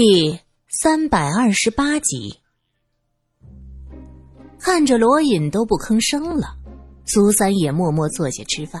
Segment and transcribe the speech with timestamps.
[0.00, 0.38] 第
[0.68, 2.38] 三百二十八集，
[4.60, 6.54] 看着罗隐都不吭声了，
[7.04, 8.80] 苏三也默默坐下吃饭。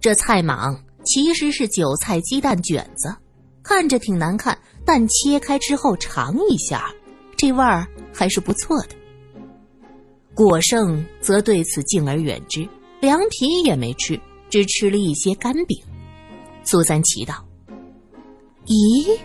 [0.00, 3.14] 这菜蟒其实是韭菜鸡蛋卷子，
[3.62, 6.92] 看着挺难看，但切开之后尝一下，
[7.36, 8.96] 这味儿还是不错的。
[10.34, 12.68] 果圣则对此敬而远之，
[13.00, 15.80] 凉皮也没吃，只吃了一些干饼。
[16.64, 17.46] 苏三奇道
[18.66, 19.16] ：“咦？”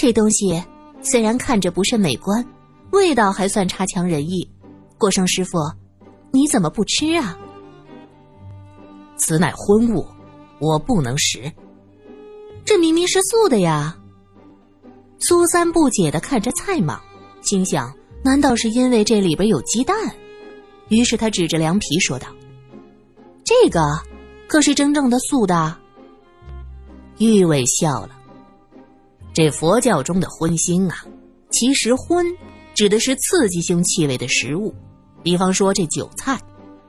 [0.00, 0.64] 这东西
[1.02, 2.42] 虽然看着不甚美观，
[2.90, 4.50] 味道还算差强人意。
[4.96, 5.58] 果生师傅，
[6.32, 7.38] 你怎么不吃啊？
[9.18, 10.06] 此乃荤物，
[10.58, 11.52] 我不能食。
[12.64, 13.94] 这明明是素的呀！
[15.18, 16.98] 苏三不解的看着菜蟒，
[17.42, 19.94] 心想：难道是因为这里边有鸡蛋？
[20.88, 22.26] 于是他指着凉皮说道
[23.44, 23.82] ：“这个
[24.48, 25.76] 可是真正的素的。”
[27.20, 28.16] 玉伟笑了。
[29.32, 31.04] 这佛教中的荤腥啊，
[31.50, 32.26] 其实荤
[32.74, 34.74] 指的是刺激性气味的食物，
[35.22, 36.40] 比方说这韭菜，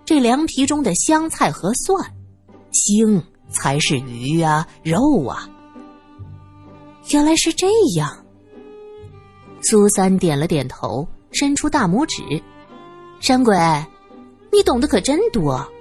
[0.06, 2.14] 这凉皮中的香菜和蒜，
[2.72, 5.50] 腥才是鱼啊肉啊。
[7.12, 8.26] 原来是这样。
[9.62, 12.24] 苏三点了点头，伸出大拇指
[13.22, 13.56] ：“山鬼，
[14.52, 15.72] 你懂得可真多。”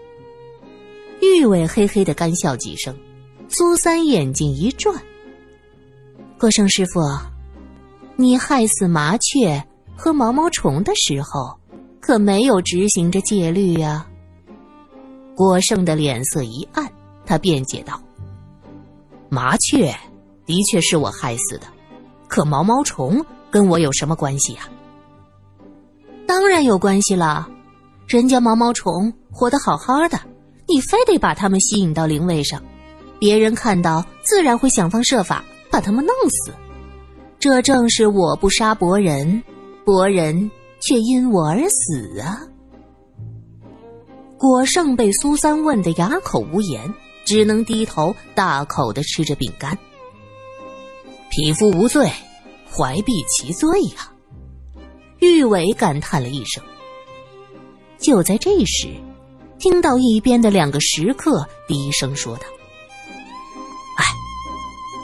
[1.22, 2.94] 玉伟嘿嘿的干笑几声，
[3.48, 5.02] 苏三眼睛一转。
[6.40, 7.02] 郭胜师傅，
[8.16, 9.62] 你害死麻雀
[9.94, 11.54] 和毛毛虫的时候，
[12.00, 14.06] 可没有执行着戒律呀？
[15.36, 16.90] 郭胜的脸色一暗，
[17.26, 18.00] 他辩解道
[19.28, 19.94] ：“麻雀
[20.46, 21.66] 的确是我害死的，
[22.26, 24.62] 可毛毛虫跟我有什么关系呀？”
[26.26, 27.46] 当然有关系了，
[28.06, 30.18] 人家毛毛虫活得好好的，
[30.66, 32.62] 你非得把它们吸引到灵位上，
[33.18, 35.44] 别人看到自然会想方设法。
[35.70, 36.52] 把他们弄死，
[37.38, 39.42] 这正是我不杀伯仁，
[39.84, 42.40] 伯仁却因我而死啊！
[44.36, 46.92] 果胜被苏三问得哑口无言，
[47.24, 49.78] 只能低头大口的吃着饼干。
[51.30, 52.10] 匹夫无罪，
[52.70, 54.10] 怀璧其罪呀！
[55.20, 56.62] 玉伟感叹了一声。
[57.98, 58.88] 就在这时，
[59.58, 62.42] 听到一边的两个食客低声说道。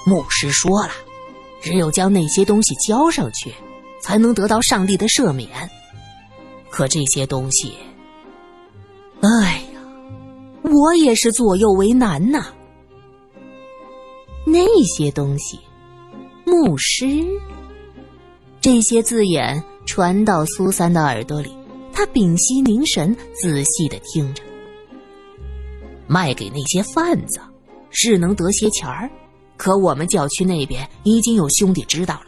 [0.08, 0.92] 牧师说了，
[1.60, 3.52] 只有将那些东西交上去，
[4.00, 5.50] 才能得到上帝的赦免。
[6.70, 7.72] 可这些东西，
[9.20, 9.80] 哎呀，
[10.62, 12.46] 我也是左右为难呐。
[14.46, 15.58] 那些东西，
[16.44, 17.26] 牧师，
[18.60, 21.50] 这些字眼传到苏三的耳朵里，
[21.92, 24.42] 他屏息凝神，仔细的听着。
[26.06, 27.40] 卖给那些贩子，
[27.90, 29.10] 是能得些钱儿。
[29.56, 32.26] 可我们教区那边已经有兄弟知道了，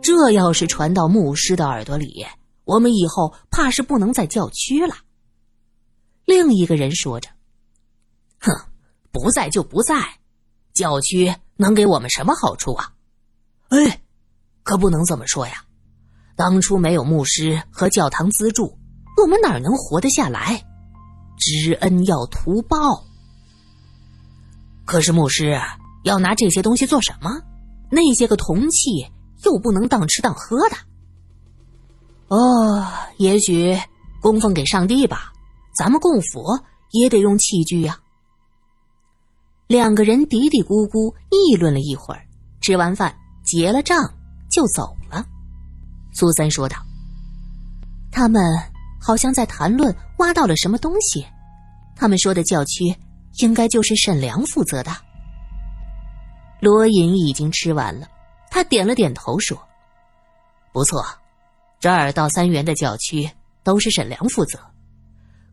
[0.00, 2.24] 这要是传到牧师的耳朵里，
[2.64, 4.94] 我们以后怕是不能在教区了。
[6.24, 7.28] 另一个人说着
[8.40, 8.52] ：“哼，
[9.10, 9.96] 不在就不在，
[10.72, 12.92] 教区能给我们什么好处啊？
[13.70, 14.00] 哎，
[14.62, 15.64] 可不能这么说呀！
[16.36, 18.78] 当初没有牧师和教堂资助，
[19.20, 20.64] 我们哪能活得下来？
[21.36, 23.04] 知恩要图报。
[24.84, 25.58] 可是牧师。”
[26.04, 27.30] 要拿这些东西做什么？
[27.90, 29.06] 那些个铜器
[29.44, 30.76] 又不能当吃当喝的。
[32.28, 32.86] 哦，
[33.16, 33.78] 也许
[34.20, 35.32] 供奉给上帝吧。
[35.76, 37.98] 咱们供佛也得用器具呀。
[39.68, 42.26] 两个人嘀嘀咕咕议论了一会儿，
[42.60, 44.12] 吃完饭结了账
[44.50, 45.24] 就走了。
[46.12, 46.76] 苏三说道
[48.12, 48.42] ：“他们
[49.00, 51.24] 好像在谈论挖到了什么东西。
[51.96, 52.94] 他们说的教区
[53.38, 54.90] 应该就是沈良负责的。”
[56.60, 58.08] 罗隐已经吃完了，
[58.50, 59.56] 他点了点头说
[60.74, 61.04] ：“不错，
[61.78, 63.30] 这儿到三元的教区
[63.62, 64.58] 都是沈良负责。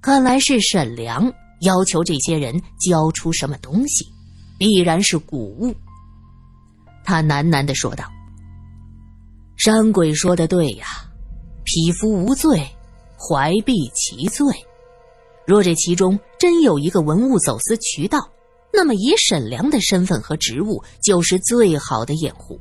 [0.02, 4.06] 看来是沈良要求这些人交出什么东西，
[4.58, 5.76] 必然是古物。”
[7.06, 8.06] 他喃喃的说道
[9.58, 10.85] ：“山鬼说的对呀，
[11.64, 12.68] 匹夫无罪，
[13.16, 14.47] 怀璧其罪。
[15.46, 18.28] 若这其中真有一个文物走私渠道。”
[18.76, 22.60] 那么，以沈良的身份和职务，就是最好的掩护。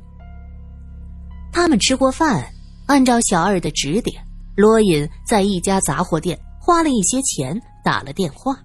[1.51, 2.49] 他们吃过饭，
[2.85, 4.25] 按照小二的指点，
[4.55, 8.57] 罗隐在一家杂货店花了一些钱打了电话。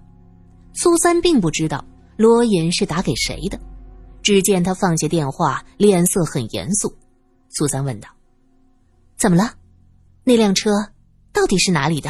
[0.73, 1.83] 苏三并不知道
[2.17, 3.59] 罗隐是打给谁的，
[4.21, 6.95] 只见他放下电话，脸色很严肃。
[7.49, 8.07] 苏三问道
[9.19, 9.53] ：“怎么了？
[10.23, 10.71] 那辆车
[11.33, 12.09] 到底是哪里的？”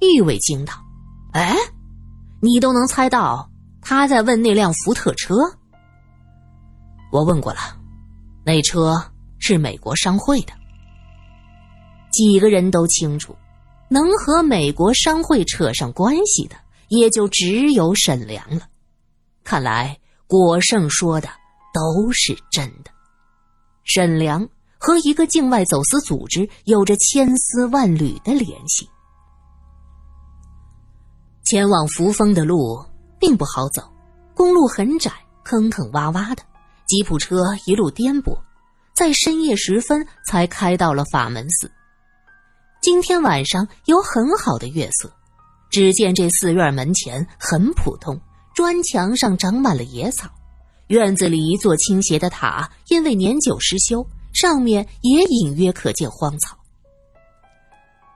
[0.00, 0.74] 玉伟惊道
[1.32, 1.56] ：“哎，
[2.42, 3.48] 你都能猜到？”
[3.82, 5.34] 他在问那辆福特车。
[7.12, 7.60] 我问过了，
[8.44, 8.94] 那车
[9.38, 10.52] 是美国商会的。
[12.12, 13.36] 几个人都清楚，
[13.88, 16.56] 能和美国商会扯上关系的，
[16.88, 18.68] 也就只有沈良了。
[19.42, 21.28] 看来果胜说的
[21.72, 22.90] 都是真的。
[23.84, 24.48] 沈良
[24.78, 28.88] 和一个境外走私组织有着千丝万缕的联系。
[31.44, 32.84] 前往扶风的路
[33.20, 33.82] 并不好走，
[34.34, 35.12] 公路很窄，
[35.44, 36.42] 坑坑洼洼的，
[36.86, 37.36] 吉普车
[37.66, 38.36] 一路颠簸，
[38.94, 41.70] 在深夜时分才开到了法门寺。
[42.80, 45.12] 今天晚上有很好的月色，
[45.70, 48.18] 只见这寺院门前很普通，
[48.54, 50.30] 砖墙上长满了野草，
[50.86, 56.56] 院子里一座倾斜的塔因为年久失修，上面也隐约可见荒草。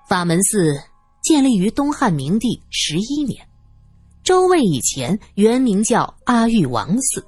[0.08, 0.74] 法门寺
[1.22, 3.46] 建立于东汉明帝十一年，
[4.24, 7.22] 周魏以前原名叫阿育王寺，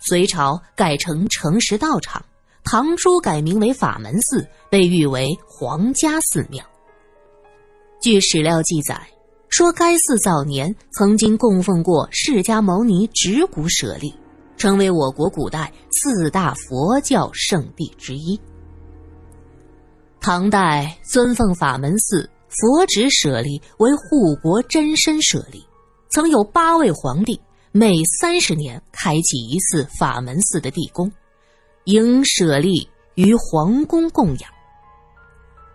[0.00, 2.20] 隋朝改成诚实道场，
[2.64, 6.64] 唐初改名为法门寺，被誉为皇家寺庙。
[8.00, 9.00] 据史料记载，
[9.50, 14.12] 说该寺早年曾经供奉过释迦牟尼指骨舍利，
[14.56, 18.36] 成为我国古代四大佛教圣地之一。
[20.20, 25.64] 唐代尊奉法门寺佛指舍利为护国真身舍利，
[26.12, 27.40] 曾有八位皇帝
[27.72, 31.10] 每三十年开启一次法门寺的地宫，
[31.84, 34.50] 迎舍利于皇宫供养。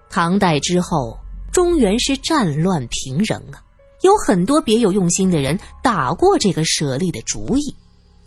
[0.09, 1.17] 唐代之后。
[1.49, 3.63] 中原是战乱频仍啊，
[4.01, 7.75] 有很多别有用心的人打过这个舍利的主意，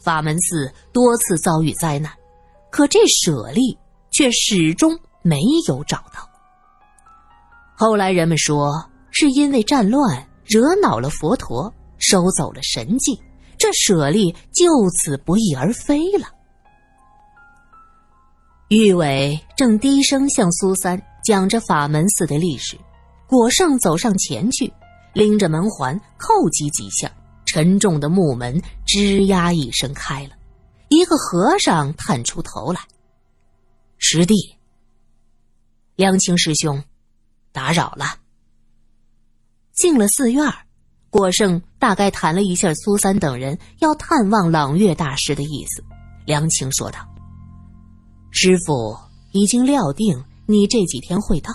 [0.03, 2.11] 法门寺多次遭遇灾难，
[2.71, 3.79] 可这舍利
[4.11, 6.29] 却始终没有找到。
[7.77, 13.23] 后来人们说，是因为战乱惹恼了佛陀，收走了神迹，
[13.57, 16.27] 这舍利就此不翼而飞了。
[18.69, 22.79] 玉伟正低声向苏三讲着法门寺的历史。
[23.27, 24.73] 果圣走上前去，
[25.13, 27.13] 拎着门环叩击几下，
[27.45, 30.31] 沉重的木门吱呀一声开了。
[30.89, 32.81] 一个和尚探出头来
[33.99, 34.35] ：“师弟，
[35.95, 36.83] 梁清师兄，
[37.53, 38.17] 打扰了。”
[39.75, 40.45] 进了寺院，
[41.11, 45.85] 果圣大概谈了一下苏三等人要探望朗月大师的意思。
[46.25, 47.01] 梁清说道
[48.31, 48.97] ：“师傅
[49.33, 51.53] 已经料定你这几天会到。”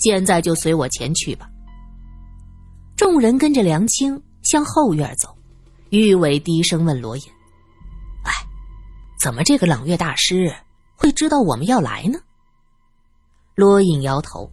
[0.00, 1.50] 现在就随我前去吧。
[2.96, 5.36] 众人跟着梁青向后院走，
[5.90, 7.22] 玉伟低声问罗隐
[8.24, 8.32] ：“哎，
[9.20, 10.54] 怎么这个朗月大师
[10.94, 12.20] 会知道我们要来呢？”
[13.56, 14.48] 罗隐摇头：“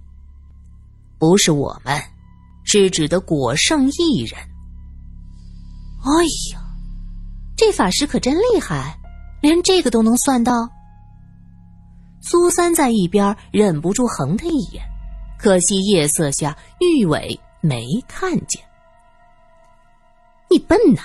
[1.20, 2.02] 不是我们，
[2.66, 4.38] 是指的果圣一人。”
[6.04, 6.62] 哎呀，
[7.56, 9.00] 这法师可真厉害，
[9.42, 10.70] 连这个都能算到。
[12.22, 14.84] 苏三在一边忍不住横他一眼。
[15.38, 18.64] 可惜夜色下，玉伟没看见。
[20.50, 21.02] 你笨呐！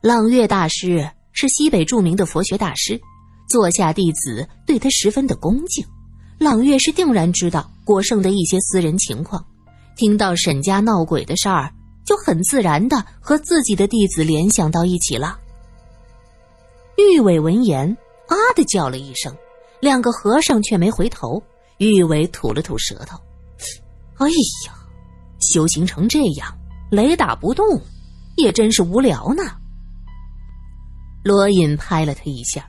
[0.00, 3.00] 朗月大师是西北著名的佛学大师，
[3.48, 5.86] 座下弟子对他十分的恭敬。
[6.38, 9.42] 朗月是定然知道国圣的一些私人情况，
[9.98, 11.74] 听到沈家闹鬼的事儿，
[12.04, 15.36] 就很自然的和自己的弟子联想到一起了。
[16.96, 17.90] 玉伟闻言，
[18.28, 19.36] 啊的叫了一声，
[19.80, 21.42] 两个和尚却没回头。
[21.78, 23.18] 玉伟吐了吐舌头。
[24.18, 24.28] 哎
[24.66, 24.72] 呀，
[25.40, 26.56] 修行成这样，
[26.92, 27.64] 雷打不动，
[28.36, 29.42] 也真是无聊呢。
[31.24, 32.64] 罗隐拍了他一下：“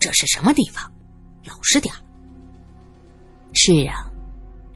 [0.00, 0.92] 这是什么地方？
[1.44, 1.94] 老实点
[3.52, 4.09] 是啊，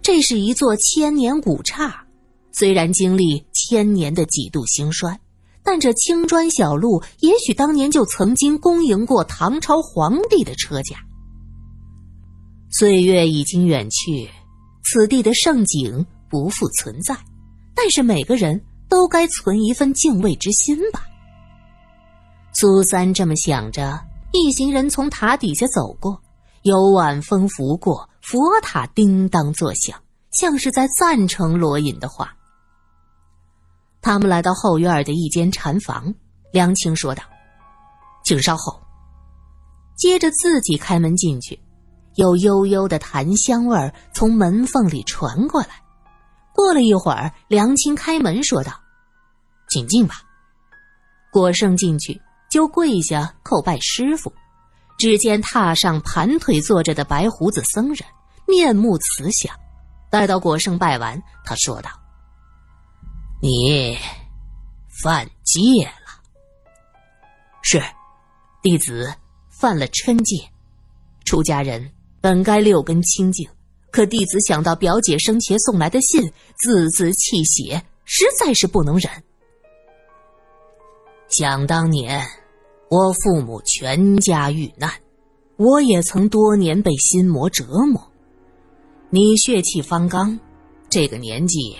[0.04, 2.04] 这是一座千年古刹，
[2.52, 5.18] 虽然经历千年的几度兴衰，
[5.62, 10.98] 但这青砖小路，也许当年就曾经恭迎过唐朝皇帝的车驾。
[12.70, 14.28] 岁月已经远去。
[14.84, 17.16] 此地的盛景不复存在，
[17.74, 21.06] 但是每个人都该存一份敬畏之心吧。
[22.52, 23.98] 苏三这么想着，
[24.34, 26.20] 一行人从塔底下走过，
[26.60, 30.00] 有晚风拂过，佛塔叮当作响，
[30.32, 32.34] 像是在赞成罗隐的话。
[34.00, 36.14] 他们来到后院的一间禅房，
[36.50, 37.22] 梁青说道
[38.24, 38.80] ：“请稍后。”
[39.94, 41.60] 接着自己开门进去。
[42.14, 45.82] 有悠悠的檀香味儿从门缝里传过来。
[46.54, 48.72] 过了一会儿，梁青开门说道
[49.68, 50.14] ：“请进吧。”
[51.30, 52.18] 果圣进去
[52.50, 54.32] 就跪下叩拜师傅。
[54.98, 58.06] 只见榻上盘腿坐着的白胡子僧人，
[58.46, 59.54] 面目慈祥。
[60.10, 61.90] 待到果圣拜完，他说道
[63.42, 63.98] ：“你
[65.02, 66.22] 犯戒了。”
[67.62, 67.82] 是，
[68.62, 69.12] 弟子
[69.50, 70.48] 犯了嗔戒。
[71.24, 73.48] 出家人本该六根清净，
[73.90, 76.22] 可弟子想到表姐生前送来的信，
[76.56, 79.10] 字字泣血，实在是不能忍。
[81.28, 82.24] 想当年，
[82.94, 84.88] 我父母全家遇难，
[85.56, 88.00] 我也曾多年被心魔折磨。
[89.10, 90.38] 你血气方刚，
[90.88, 91.76] 这个年纪，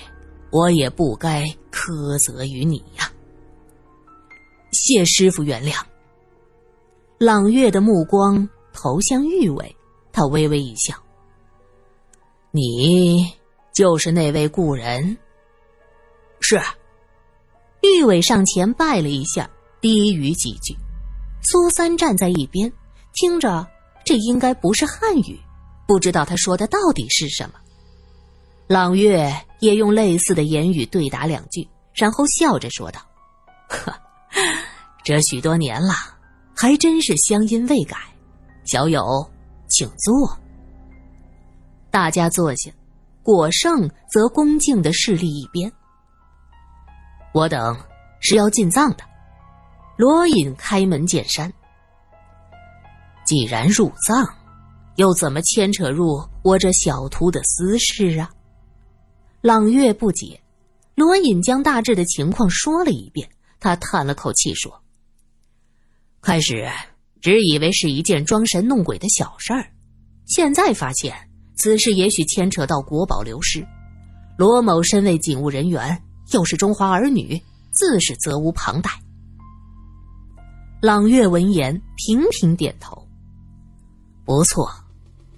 [0.50, 3.08] 我也不该苛责于你呀。
[4.72, 5.80] 谢师傅原谅。
[7.18, 9.76] 朗月的目光投向玉伟，
[10.10, 10.96] 他微微一笑
[12.50, 13.32] ：“你
[13.72, 15.16] 就是那位故人。”
[16.42, 16.60] 是。
[17.82, 19.48] 玉伟上前拜了一下，
[19.80, 20.74] 低语几句。
[21.44, 22.72] 苏三站在一边，
[23.12, 23.66] 听着，
[24.04, 25.38] 这应该不是汉语，
[25.86, 27.54] 不知道他说的到底是什么。
[28.66, 33.00] 朗月也用类似的言语对答两句，然后笑着说道
[33.68, 33.94] ：“呵，
[35.04, 35.92] 这许多年了。”
[36.56, 37.96] 还真是乡音未改，
[38.64, 39.02] 小友，
[39.68, 40.38] 请坐。
[41.90, 42.70] 大家坐下，
[43.24, 45.70] 果圣则恭敬的侍立一边。
[47.34, 47.76] 我等
[48.20, 49.04] 是要进藏的。
[49.96, 51.52] 罗隐开门见山。
[53.24, 54.26] 既然入藏，
[54.96, 58.30] 又怎么牵扯入我这小徒的私事啊？
[59.40, 60.40] 朗月不解，
[60.94, 63.28] 罗隐将大致的情况说了一遍，
[63.60, 64.82] 他叹了口气说。
[66.20, 66.68] 开始
[67.20, 69.70] 只以为是一件装神弄鬼的小事儿，
[70.26, 71.14] 现在发现
[71.56, 73.66] 此事也许牵扯到国宝流失。
[74.36, 78.90] 罗某身为警务人员，又是中华儿女，自是责无旁贷。
[80.84, 83.08] 朗月闻言频频点头。
[84.22, 84.70] 不错，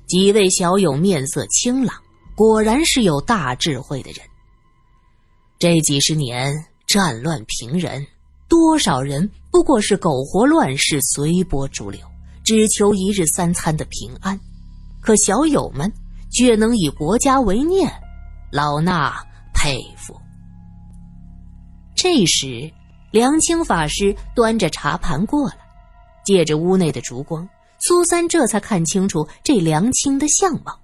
[0.09, 1.95] 几位小友面色清朗，
[2.35, 4.19] 果然是有大智慧的人。
[5.57, 6.53] 这几十年
[6.89, 8.05] 战乱平人。
[8.49, 12.01] 多少人不过是苟活乱世，随波逐流，
[12.43, 14.37] 只求一日三餐的平安。
[15.01, 15.93] 可小友们
[16.33, 17.89] 却能以国家为念，
[18.51, 19.15] 老衲
[19.55, 20.21] 佩服。
[21.95, 22.69] 这时，
[23.11, 25.57] 梁清法师端着茶盘过来，
[26.25, 27.49] 借着屋内的烛光，
[27.79, 30.79] 苏三这才看清楚这梁清的相貌。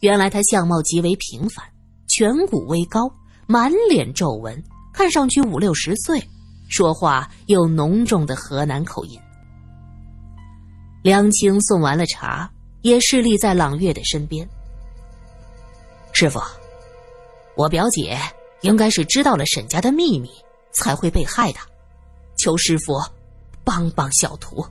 [0.00, 1.64] 原来他相貌极为平凡，
[2.08, 3.12] 颧骨微高，
[3.46, 4.62] 满脸皱纹，
[4.92, 6.20] 看上去五六十岁。
[6.68, 9.20] 说话有浓重的河南口音。
[11.02, 12.50] 梁青送完了茶，
[12.82, 14.48] 也侍立在朗月的身边。
[16.12, 16.40] 师傅，
[17.56, 18.18] 我表姐
[18.62, 20.30] 应该是知道了沈家的秘密，
[20.72, 21.58] 才会被害的，
[22.38, 22.94] 求师傅
[23.64, 24.64] 帮帮小徒。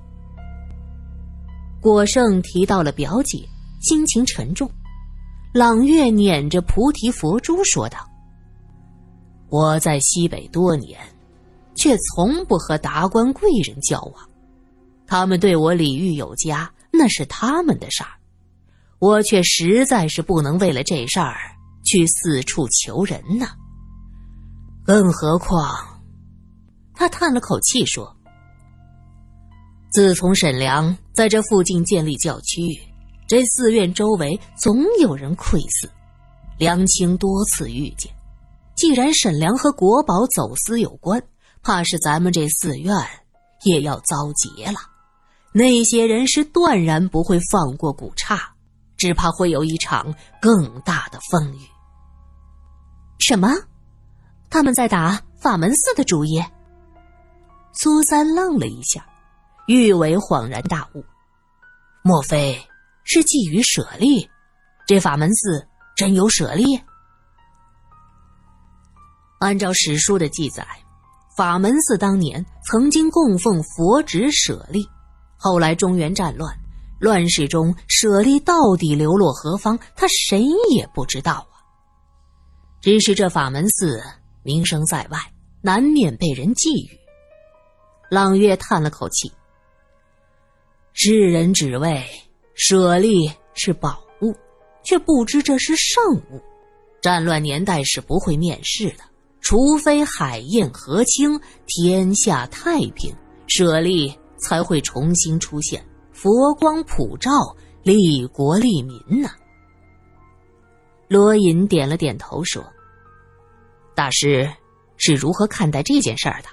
[1.82, 3.48] 果圣提到了表姐，
[3.82, 4.70] 心情沉重。
[5.54, 7.98] 朗月捻着菩提佛珠说道
[9.50, 11.00] ：“我在西北多年。”
[11.76, 14.30] 却从不和达官贵人交往，
[15.08, 18.10] 他们对我礼遇有加，那是他们的事儿，
[19.00, 21.38] 我却实在是不能为了这事儿
[21.86, 23.48] 去四处求人呢。
[24.84, 25.89] 更何况，
[27.00, 28.14] 他叹了口气说
[29.90, 32.78] ：“自从沈良在这附近建立教区，
[33.26, 35.90] 这寺院周围总有人窥伺，
[36.58, 38.12] 梁清多次遇见。
[38.76, 41.24] 既然沈良和国宝走私有关。”
[41.62, 42.96] 怕是咱们这寺院
[43.64, 44.80] 也要遭劫了，
[45.52, 48.40] 那些人是断然不会放过古刹，
[48.96, 51.60] 只怕会有一场更大的风雨。
[53.20, 53.50] 什么？
[54.50, 56.42] 他们在打法门寺的主意？
[57.82, 59.08] 苏三愣了一下，
[59.68, 61.06] 玉伟恍然大悟：
[62.04, 62.60] 莫非
[63.06, 64.30] 是觊觎舍利？
[64.86, 66.78] 这法门寺真有舍利？
[69.40, 70.68] 按照史书的记载。
[71.38, 74.86] 法门寺当年曾经供奉佛指舍利，
[75.38, 76.54] 后来中原战乱，
[77.00, 81.64] 乱世中舍利到底流落何方，他谁也不知道啊。
[82.82, 84.04] 只是这法门寺
[84.44, 85.18] 名声在外，
[85.62, 86.99] 难免被人觊觎。
[88.10, 89.32] 朗月叹了口气
[90.94, 92.04] ：“世人只为
[92.56, 94.36] 舍利是宝物，
[94.84, 96.42] 却不知这是圣物。
[97.02, 99.04] 战乱年代是不会面世的。”
[99.42, 103.16] 除非海晏河清，天下太平，
[103.48, 107.32] 舍利才会重新出现，佛光普照，
[107.82, 109.30] 利国利民呐。
[111.08, 112.62] 罗隐点了点头说
[113.96, 114.48] ：“大师
[114.98, 116.50] 是如何看待这件事儿的？”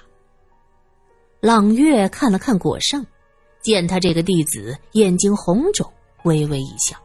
[1.47, 3.05] 朗月看了看果圣，
[3.61, 5.89] 见他这个弟子眼睛红肿，
[6.25, 6.97] 微微一笑：“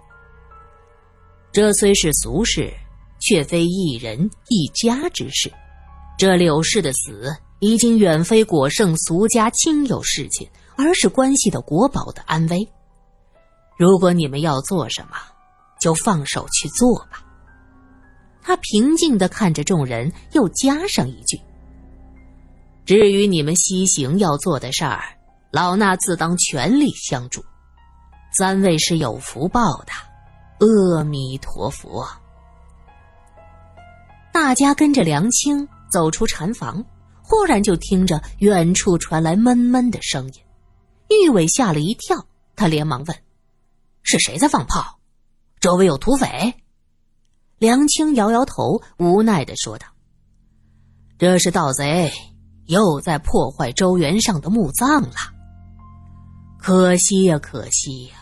[1.53, 2.69] 这虽是俗事，
[3.21, 5.49] 却非一人一家之事。”
[6.19, 12.69] 这柳氏的死已经远非果圣俗家亲友事情，而是关系到国宝的安危。
[13.79, 15.17] 如果你们要做什么，
[15.81, 17.25] 就放手去做吧。”
[18.43, 21.41] 他平静的看着众人，又加上一句
[22.85, 25.03] ：“至于你们西行要做的事儿，
[25.51, 27.45] 老衲自当全力相助。
[28.33, 29.93] 三位是有福报的，
[30.67, 32.07] 阿弥陀佛。”
[34.33, 36.85] 大家跟着梁青走出禅房，
[37.23, 40.35] 忽然就听着远处传来闷闷的声音。
[41.09, 43.17] 玉伟吓了一跳，他连忙问
[44.03, 44.99] ：“是谁在放炮？
[45.61, 46.55] 周围有土匪？”
[47.59, 49.87] 梁青摇摇头，无奈的说道
[51.19, 52.11] ：“这是盗贼，
[52.73, 55.17] 又在破坏周原上的墓葬了。
[56.59, 58.15] 可惜呀，可惜呀，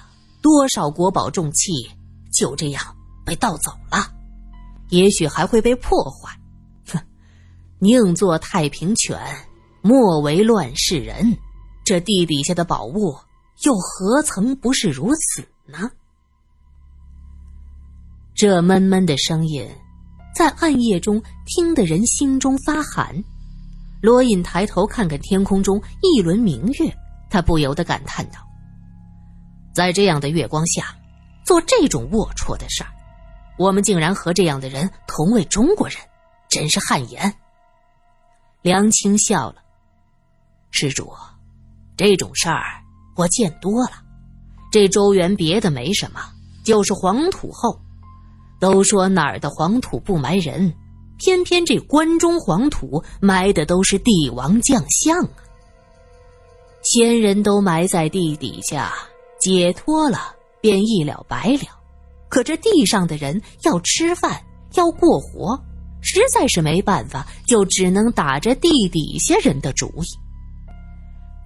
[0.42, 1.72] 多少国宝重器
[2.32, 2.82] 就这样
[3.24, 4.12] 被盗走了，
[4.88, 6.36] 也许还会被破坏。
[6.88, 6.98] 哼，
[7.78, 9.16] 宁做太平犬，
[9.82, 11.38] 莫为乱世人。
[11.84, 13.16] 这地底下的宝物，
[13.64, 15.90] 又何曾不是如此呢？”
[18.34, 19.68] 这闷闷的声音，
[20.34, 23.22] 在暗夜中听得人心中发寒。
[24.00, 26.96] 罗隐抬头看看天空中一轮明月，
[27.28, 28.40] 他不由得感叹道
[29.74, 30.94] ：“在这样的月光下，
[31.44, 32.90] 做这种龌龊的事儿，
[33.58, 35.98] 我们竟然和这样的人同为中国人，
[36.48, 37.34] 真是汗颜。”
[38.62, 39.56] 梁青笑了
[40.70, 41.12] ：“施主，
[41.96, 42.82] 这种事儿
[43.16, 43.92] 我见多了。
[44.72, 46.20] 这周原别的没什么，
[46.64, 47.78] 就是黄土厚。”
[48.60, 50.74] 都说哪儿的黄土不埋人，
[51.20, 55.36] 偏偏这关中黄土埋的都是帝王将相啊！
[56.82, 58.90] 先人都埋在地底下，
[59.38, 61.78] 解脱了便一了百了。
[62.30, 64.42] 可这地上的人要吃饭，
[64.76, 65.62] 要过活，
[66.00, 70.06] 实在是没办法，就只能打着地底下人的主意。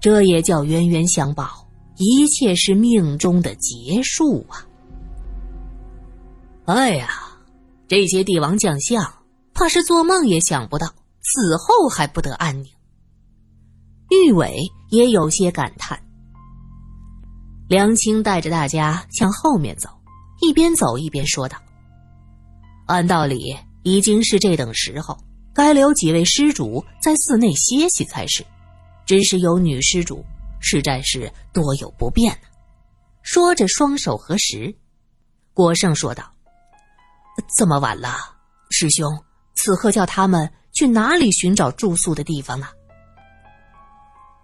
[0.00, 1.66] 这也叫冤冤相报，
[1.96, 4.64] 一切是命中的劫数啊！
[6.66, 7.08] 哎呀，
[7.88, 9.12] 这些帝王将相，
[9.54, 10.88] 怕是做梦也想不到
[11.22, 12.70] 死后还不得安宁。
[14.10, 14.56] 玉伟
[14.90, 16.00] 也有些感叹。
[17.68, 19.88] 梁青带着大家向后面走，
[20.42, 21.56] 一边走一边说道
[22.86, 25.16] ：“按道理已经是这等时候，
[25.54, 28.44] 该留几位施主在寺内歇息才是，
[29.06, 30.22] 只是有女施主，
[30.60, 32.48] 实在是多有不便呢。”
[33.22, 34.76] 说着，双手合十。
[35.54, 36.32] 果圣说道。
[37.56, 38.14] 这么晚了，
[38.70, 39.10] 师兄，
[39.54, 42.68] 此刻叫他们去哪里寻找住宿的地方呢？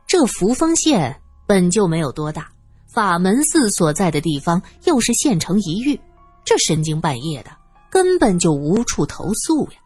[0.07, 2.51] 这扶风县本就没有多大，
[2.87, 6.01] 法门寺所在的地方又是县城一隅，
[6.45, 7.51] 这深更半夜的，
[7.91, 9.79] 根本就无处投宿呀。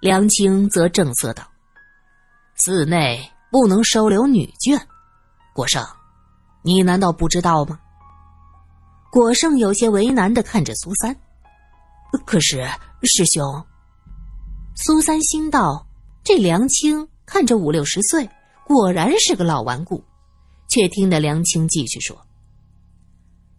[0.00, 1.42] 梁青则正色道
[2.56, 4.80] ：“寺内不能收留女眷，
[5.54, 5.82] 国胜，
[6.62, 7.78] 你难道不知道吗？”
[9.10, 11.14] 国胜有些为难的看着苏三。
[12.24, 12.66] 可是，
[13.02, 13.64] 师兄，
[14.74, 15.86] 苏三心道
[16.24, 18.28] ：“这梁青看着五六十岁，
[18.66, 20.02] 果然是个老顽固。”
[20.68, 22.26] 却听得梁青继续说：“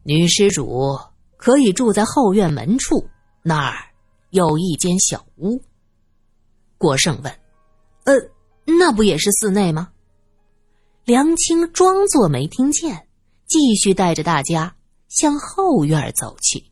[0.04, 1.00] 女施主
[1.38, 3.08] 可以住在后院门处，
[3.44, 3.86] 那儿
[4.32, 5.62] 有一间小屋。”
[6.78, 7.32] 郭胜问
[8.04, 8.14] ：“呃，
[8.66, 9.92] 那不也是寺内吗？”
[11.06, 13.08] 梁青装作没听见，
[13.48, 14.76] 继续带着大家
[15.08, 16.72] 向后院走去。